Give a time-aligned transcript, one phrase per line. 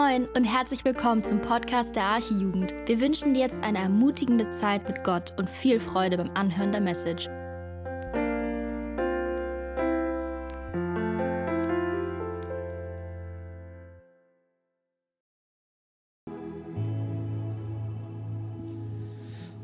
[0.00, 2.72] Moin und herzlich willkommen zum Podcast der Archijugend.
[2.86, 6.80] Wir wünschen dir jetzt eine ermutigende Zeit mit Gott und viel Freude beim Anhören der
[6.80, 7.28] Message.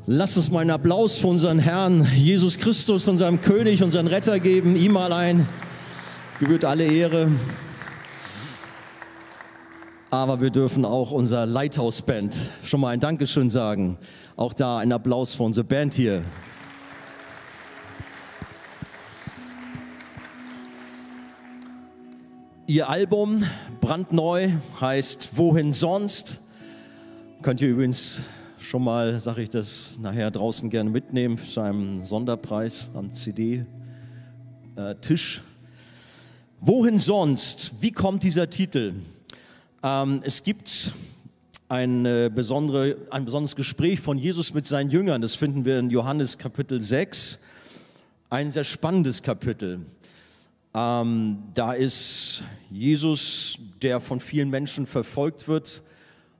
[0.05, 4.75] Lass uns mal einen Applaus für unseren Herrn Jesus Christus, unserem König, unseren Retter geben.
[4.75, 5.47] Ihm allein
[6.39, 7.31] gebührt alle Ehre.
[10.09, 13.97] Aber wir dürfen auch unser Lighthouse-Band schon mal ein Dankeschön sagen.
[14.37, 16.23] Auch da ein Applaus für unsere Band hier.
[22.67, 23.43] Ihr Album
[23.81, 26.39] brandneu heißt Wohin sonst?
[27.41, 28.21] Könnt ihr übrigens
[28.59, 33.61] schon mal, sage ich das nachher draußen gerne mitnehmen, zu einem Sonderpreis am CD-Tisch.
[36.61, 37.81] Wohin sonst?
[37.81, 38.93] Wie kommt dieser Titel?
[39.83, 40.91] Ähm, es gibt
[41.69, 45.21] ein, äh, besondere, ein besonderes Gespräch von Jesus mit seinen Jüngern.
[45.21, 47.39] Das finden wir in Johannes Kapitel 6.
[48.29, 49.81] Ein sehr spannendes Kapitel.
[50.73, 55.83] Ähm, da ist Jesus, der von vielen Menschen verfolgt wird.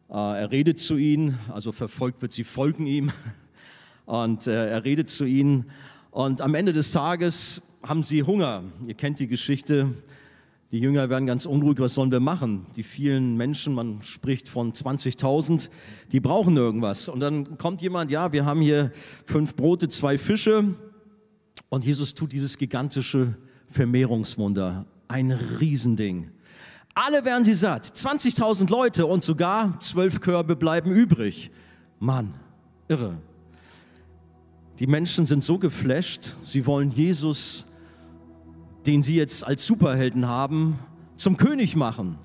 [0.09, 3.11] Äh, er redet zu ihnen, also verfolgt wird, sie folgen ihm.
[4.07, 5.69] Und äh, er redet zu ihnen.
[6.09, 8.63] Und am Ende des Tages haben sie Hunger.
[8.87, 9.93] Ihr kennt die Geschichte.
[10.71, 12.65] Die Jünger werden ganz unruhig, was sollen wir machen?
[12.75, 15.69] Die vielen Menschen, man spricht von 20.000,
[16.11, 17.07] die brauchen irgendwas.
[17.07, 18.91] Und dann kommt jemand, ja, wir haben hier
[19.23, 20.75] fünf Brote, zwei Fische.
[21.69, 23.37] Und Jesus tut dieses gigantische
[23.67, 24.85] Vermehrungswunder.
[25.07, 26.31] Ein Riesending.
[26.93, 27.85] Alle werden sie satt.
[27.85, 31.49] 20.000 Leute und sogar zwölf Körbe bleiben übrig.
[31.99, 32.33] Mann,
[32.89, 33.17] irre.
[34.79, 37.66] Die Menschen sind so geflasht, sie wollen Jesus
[38.87, 40.79] den sie jetzt als Superhelden haben,
[41.17, 42.17] zum König machen,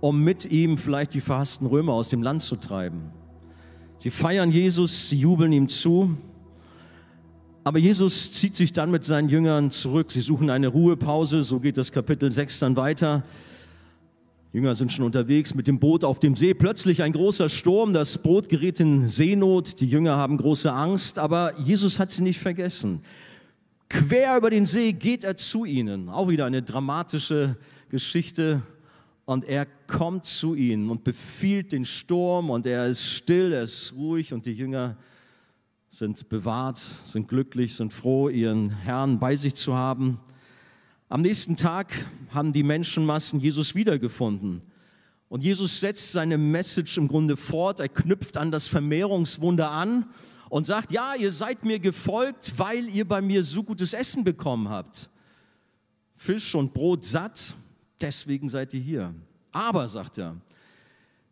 [0.00, 3.12] um mit ihm vielleicht die verhassten Römer aus dem Land zu treiben.
[3.98, 6.16] Sie feiern Jesus, sie jubeln ihm zu.
[7.64, 10.10] Aber Jesus zieht sich dann mit seinen Jüngern zurück.
[10.10, 11.42] Sie suchen eine Ruhepause.
[11.42, 13.24] So geht das Kapitel 6 dann weiter.
[14.52, 16.54] Die Jünger sind schon unterwegs mit dem Boot auf dem See.
[16.54, 17.92] Plötzlich ein großer Sturm.
[17.92, 19.80] Das Boot gerät in Seenot.
[19.80, 21.18] Die Jünger haben große Angst.
[21.18, 23.02] Aber Jesus hat sie nicht vergessen.
[23.88, 26.08] Quer über den See geht er zu ihnen.
[26.08, 27.56] Auch wieder eine dramatische
[27.88, 28.62] Geschichte.
[29.24, 33.92] Und er kommt zu ihnen und befiehlt den Sturm und er ist still, er ist
[33.94, 34.96] ruhig und die Jünger
[35.90, 40.18] sind bewahrt, sind glücklich, sind froh, ihren Herrn bei sich zu haben.
[41.10, 41.92] Am nächsten Tag
[42.30, 44.62] haben die Menschenmassen Jesus wiedergefunden.
[45.28, 47.80] Und Jesus setzt seine Message im Grunde fort.
[47.80, 50.06] Er knüpft an das Vermehrungswunder an
[50.48, 54.68] und sagt, ja, ihr seid mir gefolgt, weil ihr bei mir so gutes Essen bekommen
[54.68, 55.10] habt.
[56.16, 57.54] Fisch und Brot satt,
[58.00, 59.14] deswegen seid ihr hier.
[59.52, 60.36] Aber, sagt er,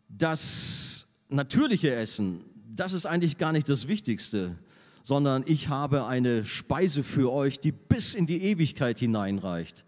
[0.09, 2.41] das natürliche Essen,
[2.75, 4.55] das ist eigentlich gar nicht das Wichtigste,
[5.03, 9.83] sondern ich habe eine Speise für euch, die bis in die Ewigkeit hineinreicht.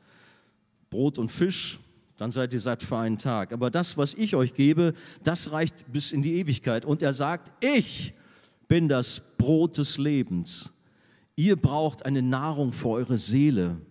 [0.89, 1.79] Brot und Fisch,
[2.17, 3.53] dann seid ihr satt für einen Tag.
[3.53, 6.83] Aber das, was ich euch gebe, das reicht bis in die Ewigkeit.
[6.83, 8.13] Und er sagt, ich
[8.69, 10.71] bin das Brot des Lebens.
[11.35, 13.81] Ihr braucht eine Nahrung für eure Seele.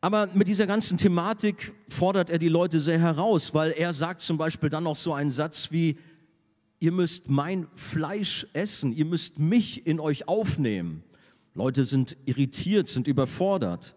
[0.00, 4.36] Aber mit dieser ganzen Thematik fordert er die Leute sehr heraus, weil er sagt zum
[4.36, 5.96] Beispiel dann noch so einen Satz wie,
[6.80, 11.02] ihr müsst mein Fleisch essen, ihr müsst mich in euch aufnehmen.
[11.54, 13.94] Leute sind irritiert, sind überfordert.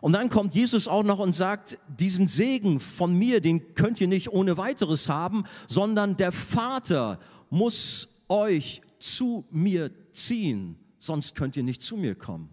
[0.00, 4.08] Und dann kommt Jesus auch noch und sagt, diesen Segen von mir, den könnt ihr
[4.08, 11.62] nicht ohne weiteres haben, sondern der Vater muss euch zu mir ziehen, sonst könnt ihr
[11.62, 12.50] nicht zu mir kommen.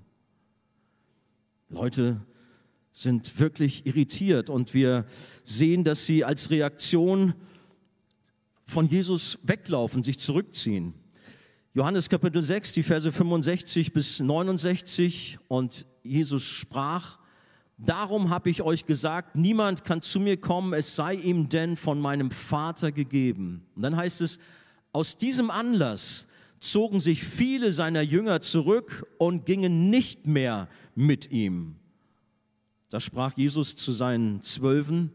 [1.70, 2.22] Leute
[2.92, 5.06] sind wirklich irritiert und wir
[5.44, 7.34] sehen, dass sie als Reaktion
[8.66, 10.94] von Jesus weglaufen, sich zurückziehen.
[11.74, 17.18] Johannes Kapitel 6, die Verse 65 bis 69 und Jesus sprach,
[17.78, 22.00] Darum habe ich euch gesagt, niemand kann zu mir kommen, es sei ihm denn von
[22.00, 23.66] meinem Vater gegeben.
[23.76, 24.38] Und dann heißt es,
[24.92, 26.28] aus diesem Anlass
[26.64, 31.76] zogen sich viele seiner Jünger zurück und gingen nicht mehr mit ihm.
[32.90, 35.12] Da sprach Jesus zu seinen Zwölfen,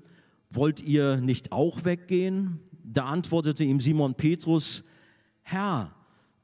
[0.50, 2.60] wollt ihr nicht auch weggehen?
[2.84, 4.84] Da antwortete ihm Simon Petrus,
[5.42, 5.94] Herr,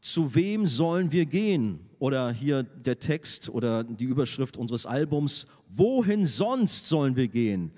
[0.01, 1.81] zu wem sollen wir gehen?
[1.99, 7.73] Oder hier der Text oder die Überschrift unseres Albums, wohin sonst sollen wir gehen?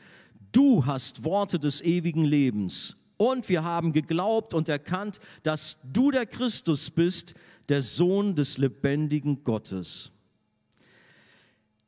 [0.53, 6.27] Du hast Worte des ewigen Lebens und wir haben geglaubt und erkannt, dass du der
[6.27, 7.35] Christus bist,
[7.69, 10.13] der Sohn des lebendigen Gottes.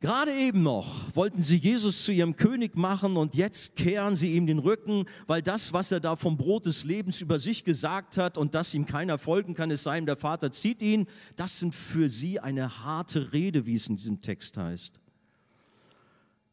[0.00, 4.46] Gerade eben noch wollten sie Jesus zu ihrem König machen und jetzt kehren sie ihm
[4.46, 8.38] den Rücken, weil das, was er da vom Brot des Lebens über sich gesagt hat
[8.38, 11.74] und dass ihm keiner folgen kann, es sei ihm der Vater zieht ihn, das sind
[11.74, 15.00] für sie eine harte Rede, wie es in diesem Text heißt.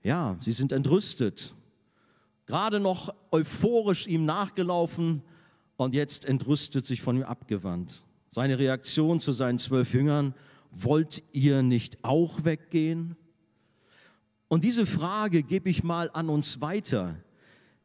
[0.01, 1.53] Ja, sie sind entrüstet,
[2.45, 5.21] gerade noch euphorisch ihm nachgelaufen
[5.77, 8.03] und jetzt entrüstet sich von ihm abgewandt.
[8.29, 10.33] Seine Reaktion zu seinen zwölf Jüngern,
[10.71, 13.15] wollt ihr nicht auch weggehen?
[14.47, 17.15] Und diese Frage gebe ich mal an uns weiter.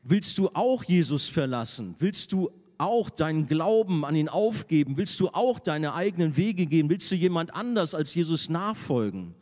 [0.02, 1.94] Willst du auch Jesus verlassen?
[1.98, 4.96] Willst du auch deinen Glauben an ihn aufgeben?
[4.96, 6.88] Willst du auch deine eigenen Wege gehen?
[6.88, 9.34] Willst du jemand anders als Jesus nachfolgen?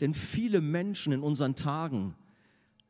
[0.00, 2.14] Denn viele Menschen in unseren Tagen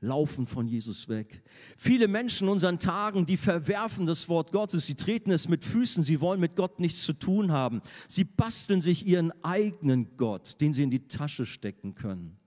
[0.01, 1.43] laufen von Jesus weg.
[1.77, 6.05] Viele Menschen in unseren Tagen, die verwerfen das Wort Gottes, sie treten es mit Füßen,
[6.05, 7.83] sie wollen mit Gott nichts zu tun haben.
[8.07, 12.39] Sie basteln sich ihren eigenen Gott, den sie in die Tasche stecken können.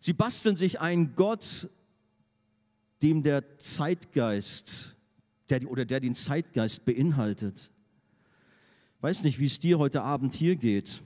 [0.00, 1.68] Sie basteln sich einen Gott,
[3.02, 4.96] dem der Zeitgeist,
[5.48, 7.70] der, oder der den Zeitgeist beinhaltet.
[8.96, 11.02] Ich weiß nicht, wie es dir heute Abend hier geht.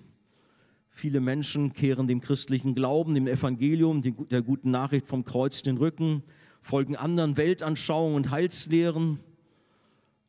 [0.99, 6.25] Viele Menschen kehren dem christlichen Glauben, dem Evangelium, der guten Nachricht vom Kreuz den Rücken,
[6.61, 9.21] folgen anderen Weltanschauungen und Heilslehren,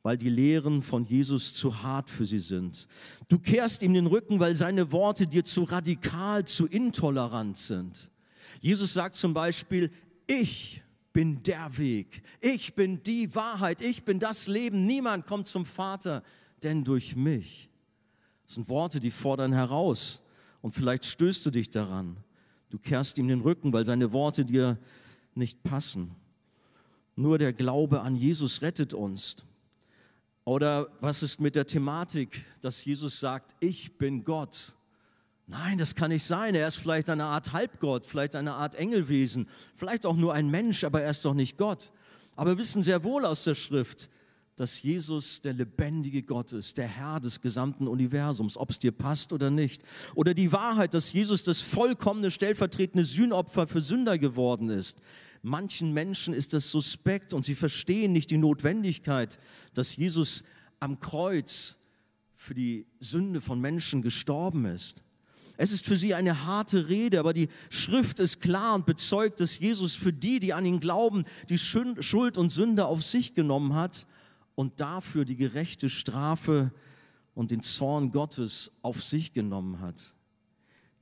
[0.04, 2.88] weil die Lehren von Jesus zu hart für sie sind.
[3.30, 8.12] Du kehrst ihm den Rücken, weil seine Worte dir zu radikal, zu intolerant sind.
[8.62, 9.90] Jesus sagt zum Beispiel,
[10.28, 15.66] ich bin der Weg, ich bin die Wahrheit, ich bin das Leben, niemand kommt zum
[15.66, 16.22] Vater,
[16.62, 17.72] denn durch mich.
[18.46, 20.22] Das sind Worte, die fordern heraus
[20.62, 22.18] und vielleicht stößt du dich daran.
[22.70, 24.78] Du kehrst ihm den Rücken, weil seine Worte dir
[25.36, 26.16] nicht passen.
[27.16, 29.38] Nur der Glaube an Jesus rettet uns.
[30.46, 34.74] Oder was ist mit der Thematik, dass Jesus sagt, ich bin Gott?
[35.48, 36.54] Nein, das kann nicht sein.
[36.56, 40.84] Er ist vielleicht eine Art Halbgott, vielleicht eine Art Engelwesen, vielleicht auch nur ein Mensch,
[40.84, 41.92] aber er ist doch nicht Gott.
[42.36, 44.10] Aber wir wissen sehr wohl aus der Schrift,
[44.60, 49.32] dass Jesus der lebendige Gott ist, der Herr des gesamten Universums, ob es dir passt
[49.32, 49.84] oder nicht.
[50.16, 54.98] Oder die Wahrheit, dass Jesus das vollkommene stellvertretende Sühnopfer für Sünder geworden ist.
[55.42, 59.40] Manchen Menschen ist das suspekt und sie verstehen nicht die Notwendigkeit,
[59.74, 60.44] dass Jesus
[60.82, 61.78] am Kreuz
[62.36, 65.02] für die Sünde von Menschen gestorben ist.
[65.56, 69.60] Es ist für sie eine harte Rede, aber die Schrift ist klar und bezeugt, dass
[69.60, 74.06] Jesus für die, die an ihn glauben, die Schuld und Sünde auf sich genommen hat
[74.60, 76.74] und dafür die gerechte Strafe
[77.34, 80.14] und den Zorn Gottes auf sich genommen hat.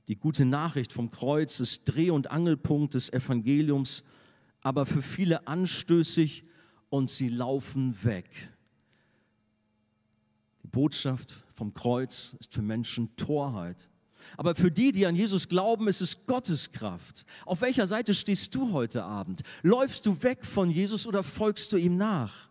[0.06, 4.04] Die gute Nachricht vom Kreuz ist Dreh- und Angelpunkt des Evangeliums,
[4.60, 6.44] aber für viele anstößig
[6.88, 8.30] und sie laufen weg.
[10.62, 13.90] Die Botschaft vom Kreuz ist für Menschen Torheit.
[14.36, 17.24] Aber für die, die an Jesus glauben, ist es Gottes Kraft.
[17.44, 19.42] Auf welcher Seite stehst du heute Abend?
[19.62, 22.47] Läufst du weg von Jesus oder folgst du ihm nach?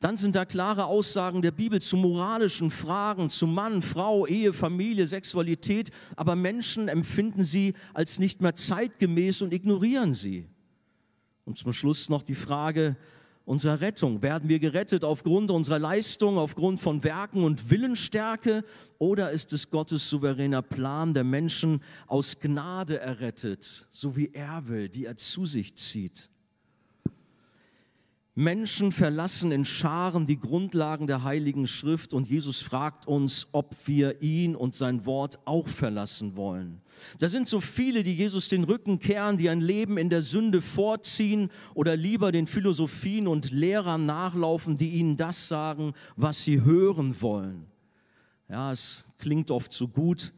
[0.00, 5.06] Dann sind da klare Aussagen der Bibel zu moralischen Fragen, zu Mann, Frau, Ehe, Familie,
[5.06, 10.46] Sexualität, aber Menschen empfinden sie als nicht mehr zeitgemäß und ignorieren sie.
[11.44, 12.96] Und zum Schluss noch die Frage,
[13.48, 14.22] unserer Rettung?
[14.22, 18.62] Werden wir gerettet aufgrund unserer Leistung, aufgrund von Werken und Willensstärke?
[18.98, 24.88] Oder ist es Gottes souveräner Plan, der Menschen aus Gnade errettet, so wie er will,
[24.88, 26.28] die er zu sich zieht?
[28.38, 34.22] Menschen verlassen in Scharen die Grundlagen der Heiligen Schrift und Jesus fragt uns, ob wir
[34.22, 36.80] ihn und sein Wort auch verlassen wollen.
[37.18, 40.62] Da sind so viele, die Jesus den Rücken kehren, die ein Leben in der Sünde
[40.62, 47.20] vorziehen oder lieber den Philosophien und Lehrern nachlaufen, die ihnen das sagen, was sie hören
[47.20, 47.66] wollen.
[48.48, 50.32] Ja, es klingt oft so gut,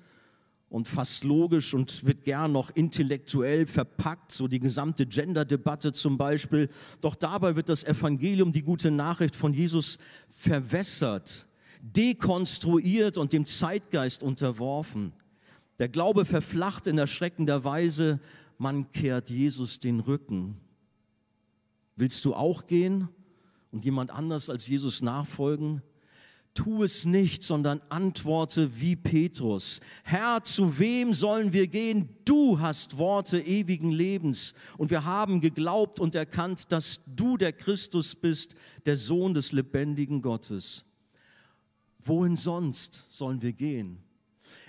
[0.70, 6.70] und fast logisch und wird gern noch intellektuell verpackt, so die gesamte Gender-Debatte zum Beispiel.
[7.00, 9.98] Doch dabei wird das Evangelium, die gute Nachricht von Jesus,
[10.28, 11.48] verwässert,
[11.82, 15.12] dekonstruiert und dem Zeitgeist unterworfen.
[15.80, 18.20] Der Glaube verflacht in erschreckender Weise,
[18.56, 20.56] man kehrt Jesus den Rücken.
[21.96, 23.08] Willst du auch gehen
[23.72, 25.82] und jemand anders als Jesus nachfolgen?
[26.60, 29.80] Tu es nicht, sondern antworte wie Petrus.
[30.04, 32.10] Herr, zu wem sollen wir gehen?
[32.26, 34.52] Du hast Worte ewigen Lebens.
[34.76, 40.20] Und wir haben geglaubt und erkannt, dass du der Christus bist, der Sohn des lebendigen
[40.20, 40.84] Gottes.
[41.98, 44.02] Wohin sonst sollen wir gehen?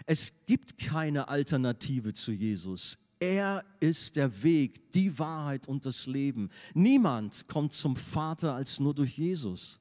[0.05, 2.97] Es gibt keine Alternative zu Jesus.
[3.19, 6.51] Er ist der Weg, die Wahrheit und das Leben.
[6.73, 9.80] Niemand kommt zum Vater als nur durch Jesus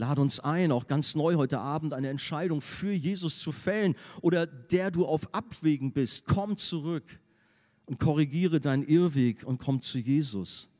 [0.00, 4.46] lade uns ein, auch ganz neu heute Abend eine Entscheidung für Jesus zu fällen oder
[4.46, 6.24] der du auf Abwägen bist.
[6.24, 7.20] Komm zurück
[7.84, 10.70] und korrigiere deinen Irrweg und komm zu Jesus.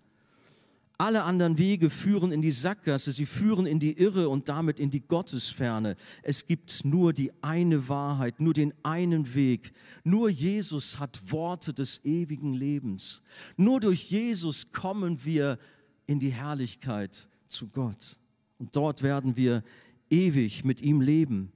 [0.97, 4.91] Alle anderen Wege führen in die Sackgasse, sie führen in die Irre und damit in
[4.91, 5.97] die Gottesferne.
[6.23, 9.73] Es gibt nur die eine Wahrheit, nur den einen Weg.
[10.03, 13.23] Nur Jesus hat Worte des ewigen Lebens.
[13.57, 15.59] Nur durch Jesus kommen wir
[16.07, 18.20] in die Herrlichkeit zu Gott.
[18.61, 19.64] Und dort werden wir
[20.09, 21.50] ewig mit ihm leben.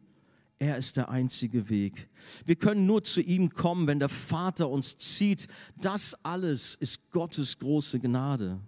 [0.58, 2.08] Er ist der einzige Weg.
[2.44, 5.46] Wir können nur zu ihm kommen, wenn der Vater uns zieht.
[5.80, 8.58] Das alles ist Gottes große Gnade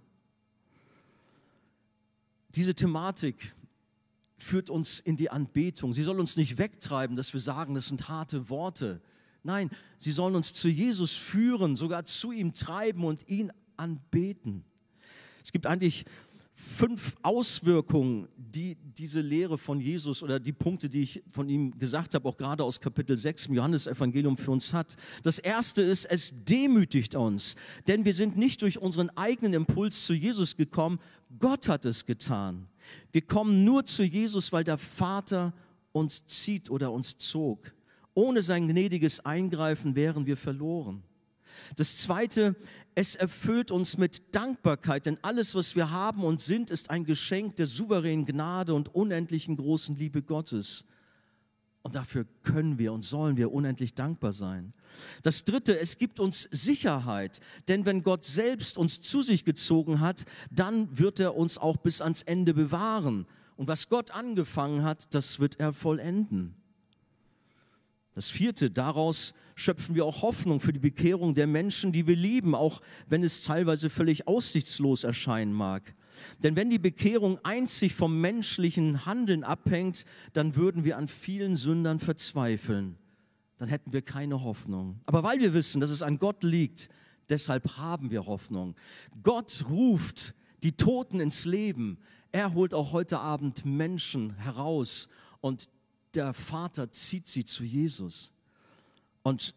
[2.57, 3.55] diese Thematik
[4.35, 5.93] führt uns in die Anbetung.
[5.93, 8.99] Sie soll uns nicht wegtreiben, dass wir sagen, das sind harte Worte.
[9.43, 14.65] Nein, sie sollen uns zu Jesus führen, sogar zu ihm treiben und ihn anbeten.
[15.43, 16.05] Es gibt eigentlich
[16.59, 22.15] fünf Auswirkungen, die diese Lehre von Jesus oder die Punkte, die ich von ihm gesagt
[22.15, 24.95] habe, auch gerade aus Kapitel 6 im Johannesevangelium für uns hat.
[25.21, 27.55] Das erste ist, es demütigt uns,
[27.87, 30.99] denn wir sind nicht durch unseren eigenen Impuls zu Jesus gekommen,
[31.37, 32.67] Gott hat es getan.
[33.11, 35.53] Wir kommen nur zu Jesus, weil der Vater
[35.91, 37.71] uns zieht oder uns zog.
[38.15, 41.03] Ohne sein gnädiges Eingreifen wären wir verloren.
[41.75, 42.55] Das Zweite,
[42.95, 47.55] es erfüllt uns mit Dankbarkeit, denn alles, was wir haben und sind, ist ein Geschenk
[47.57, 50.85] der souveränen Gnade und unendlichen großen Liebe Gottes.
[51.83, 54.73] Und dafür können wir und sollen wir unendlich dankbar sein.
[55.21, 60.25] Das Dritte, es gibt uns Sicherheit, denn wenn Gott selbst uns zu sich gezogen hat,
[60.51, 63.25] dann wird er uns auch bis ans Ende bewahren.
[63.55, 66.55] Und was Gott angefangen hat, das wird er vollenden.
[68.17, 72.55] Das vierte, daraus schöpfen wir auch Hoffnung für die Bekehrung der Menschen, die wir lieben,
[72.55, 75.93] auch wenn es teilweise völlig aussichtslos erscheinen mag.
[76.41, 81.99] Denn wenn die Bekehrung einzig vom menschlichen Handeln abhängt, dann würden wir an vielen Sündern
[81.99, 82.97] verzweifeln.
[83.59, 84.99] Dann hätten wir keine Hoffnung.
[85.05, 86.89] Aber weil wir wissen, dass es an Gott liegt,
[87.29, 88.73] deshalb haben wir Hoffnung.
[89.21, 90.33] Gott ruft
[90.63, 91.99] die Toten ins Leben.
[92.31, 95.07] Er holt auch heute Abend Menschen heraus
[95.39, 95.69] und
[96.13, 98.31] der Vater zieht sie zu Jesus.
[99.23, 99.53] Und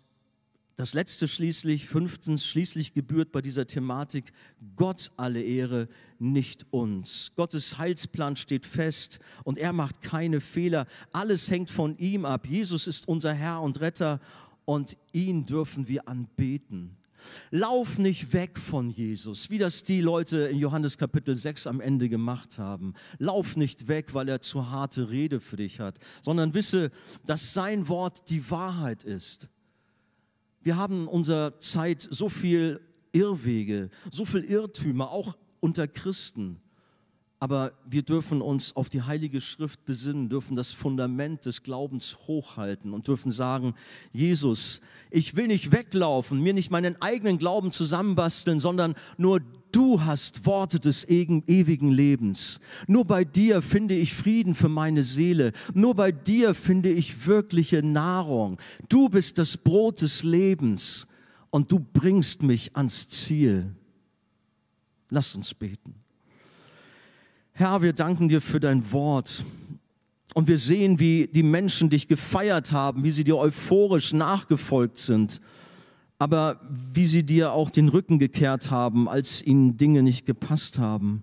[0.81, 4.33] das letzte schließlich, fünftens, schließlich gebührt bei dieser Thematik
[4.77, 5.89] Gott alle Ehre,
[6.19, 7.33] nicht uns.
[7.37, 10.87] Gottes Heilsplan steht fest und er macht keine Fehler.
[11.13, 12.47] Alles hängt von ihm ab.
[12.47, 14.21] Jesus ist unser Herr und Retter
[14.65, 16.97] und ihn dürfen wir anbeten.
[17.51, 22.09] Lauf nicht weg von Jesus, wie das die Leute in Johannes Kapitel 6 am Ende
[22.09, 22.95] gemacht haben.
[23.19, 26.91] Lauf nicht weg, weil er zu harte Rede für dich hat, sondern wisse,
[27.25, 29.49] dass sein Wort die Wahrheit ist.
[30.63, 32.81] Wir haben in unserer Zeit so viel
[33.13, 36.61] Irrwege, so viel Irrtümer, auch unter Christen.
[37.43, 42.93] Aber wir dürfen uns auf die Heilige Schrift besinnen, dürfen das Fundament des Glaubens hochhalten
[42.93, 43.75] und dürfen sagen,
[44.13, 49.41] Jesus, ich will nicht weglaufen, mir nicht meinen eigenen Glauben zusammenbasteln, sondern nur
[49.73, 52.61] du hast Worte des ewigen Lebens.
[52.87, 55.53] Nur bei dir finde ich Frieden für meine Seele.
[55.73, 58.59] Nur bei dir finde ich wirkliche Nahrung.
[58.91, 61.07] Du bist das Brot des Lebens
[61.49, 63.75] und du bringst mich ans Ziel.
[65.09, 66.00] Lass uns beten.
[67.61, 69.45] Herr, wir danken dir für dein Wort.
[70.33, 75.43] Und wir sehen, wie die Menschen dich gefeiert haben, wie sie dir euphorisch nachgefolgt sind,
[76.19, 76.59] aber
[76.95, 81.23] wie sie dir auch den Rücken gekehrt haben, als ihnen Dinge nicht gepasst haben,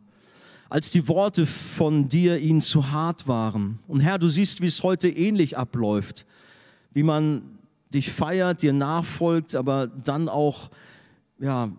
[0.70, 3.79] als die Worte von dir ihnen zu hart waren.
[3.88, 6.27] Und Herr, du siehst, wie es heute ähnlich abläuft,
[6.94, 7.41] wie man
[7.91, 10.70] dich feiert, dir nachfolgt, aber dann auch
[11.39, 11.72] ja,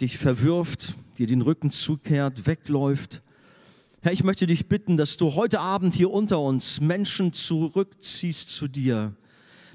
[0.00, 3.20] dich verwirft, dir den Rücken zukehrt, wegläuft.
[4.04, 8.68] Herr, ich möchte dich bitten, dass du heute Abend hier unter uns Menschen zurückziehst zu
[8.68, 9.14] dir,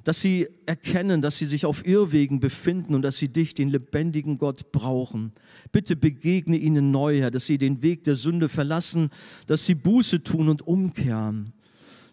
[0.04, 4.38] dass sie erkennen, dass sie sich auf Irrwegen befinden und dass sie dich, den lebendigen
[4.38, 5.32] Gott, brauchen.
[5.72, 9.10] Bitte begegne ihnen neu, Herr, dass sie den Weg der Sünde verlassen,
[9.48, 11.52] dass sie Buße tun und umkehren.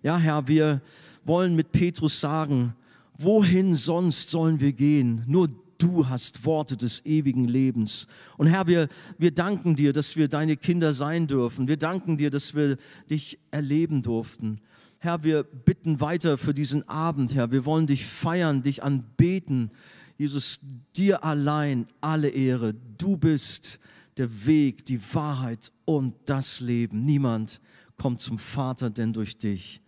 [0.02, 0.80] Ja, Herr, wir
[1.23, 2.75] wollen mit Petrus sagen,
[3.18, 5.23] wohin sonst sollen wir gehen?
[5.26, 8.06] Nur du hast Worte des ewigen Lebens.
[8.37, 11.68] Und Herr, wir, wir danken dir, dass wir deine Kinder sein dürfen.
[11.68, 12.76] Wir danken dir, dass wir
[13.11, 14.61] dich erleben durften.
[14.99, 17.52] Herr, wir bitten weiter für diesen Abend, Herr.
[17.52, 19.71] Wir wollen dich feiern, dich anbeten.
[20.18, 20.61] Jesus,
[20.97, 22.75] dir allein alle Ehre.
[22.97, 23.78] Du bist
[24.16, 27.04] der Weg, die Wahrheit und das Leben.
[27.04, 27.61] Niemand
[27.97, 29.80] kommt zum Vater denn durch dich.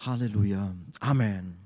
[0.00, 0.74] Halleluja.
[1.00, 1.65] Amen.